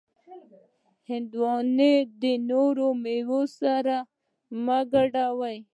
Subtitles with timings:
[1.09, 3.95] هندوانه د نورو میوو سره
[4.63, 5.51] مه ګډوه.